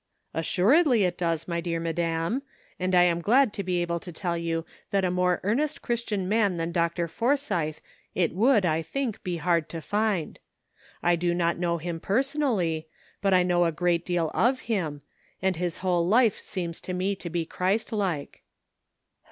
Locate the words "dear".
1.61-1.79